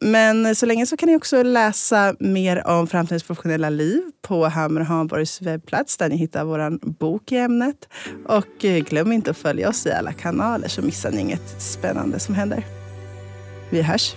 Men 0.00 0.54
så 0.54 0.66
länge 0.66 0.86
så 0.86 0.96
kan 0.96 1.08
ni 1.08 1.16
också 1.16 1.42
läsa 1.42 2.14
mer 2.20 2.66
om 2.66 2.86
framtidens 2.86 3.22
professionella 3.22 3.70
liv 3.70 4.02
på 4.22 4.46
Hammer 4.46 4.80
och 4.80 4.86
Hanborgs 4.86 5.42
webbplats 5.42 5.96
där 5.96 6.08
ni 6.08 6.16
hittar 6.16 6.44
vår 6.44 6.88
bok 6.98 7.32
i 7.32 7.36
ämnet. 7.36 7.88
Och 8.26 8.64
eh, 8.64 8.84
glöm 8.84 9.12
inte 9.12 9.30
att 9.30 9.36
följa 9.36 9.68
oss 9.68 9.86
i 9.86 9.92
alla 9.92 10.12
kanaler 10.12 10.68
så 10.68 10.82
missar 10.82 11.10
ni 11.10 11.20
inget 11.20 11.62
spännande 11.62 12.20
som 12.20 12.34
händer. 12.34 12.66
Vi 13.70 13.82
hörs! 13.82 14.14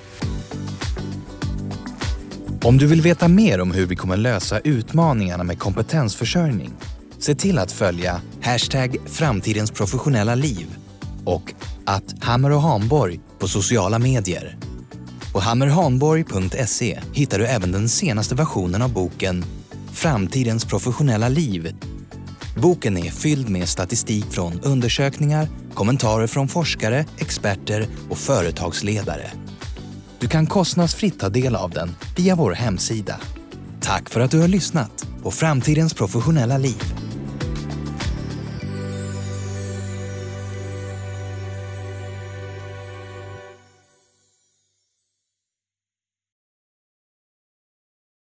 Om 2.64 2.78
du 2.78 2.88
vill 2.88 3.02
veta 3.02 3.28
mer 3.28 3.62
om 3.62 3.72
hur 3.72 3.86
vi 3.86 3.96
kommer 3.96 4.18
lösa 4.18 4.60
utmaningarna 4.60 5.44
med 5.44 5.60
kompetensförsörjning, 5.60 6.74
se 7.20 7.36
till 7.36 7.58
att 7.58 7.72
följa 7.72 8.22
hashtag 8.42 8.98
framtidens 9.06 9.72
professionella 9.72 10.36
liv 10.36 10.76
och 11.26 11.54
att 11.86 12.24
Hammer 12.24 12.52
och 12.52 12.62
Hanborg 12.62 13.20
på 13.40 13.48
sociala 13.48 14.00
medier. 14.00 14.67
På 15.38 15.42
hammerhanborg.se 15.42 17.00
hittar 17.14 17.40
du 17.40 17.46
även 17.46 17.72
den 17.72 17.90
senaste 17.90 18.36
versionen 18.36 18.82
av 18.82 18.94
boken 18.94 19.46
Framtidens 19.92 20.66
professionella 20.66 21.30
liv. 21.30 21.76
Boken 22.62 22.98
är 22.98 23.12
fylld 23.12 23.50
med 23.50 23.70
statistik 23.70 24.26
från 24.32 24.60
undersökningar, 24.60 25.48
kommentarer 25.74 26.28
från 26.28 26.48
forskare, 26.48 27.06
experter 27.18 27.88
och 28.10 28.18
företagsledare. 28.18 29.32
Du 30.20 30.28
kan 30.28 30.48
kostnadsfritt 30.48 31.20
ta 31.20 31.30
del 31.30 31.56
av 31.56 31.72
den 31.72 31.96
via 32.16 32.36
vår 32.36 32.52
hemsida. 32.52 33.20
Tack 33.82 34.10
för 34.10 34.20
att 34.20 34.32
du 34.32 34.40
har 34.40 34.48
lyssnat 34.48 35.08
på 35.24 35.32
Framtidens 35.32 35.94
professionella 35.94 36.58
liv. 36.58 36.84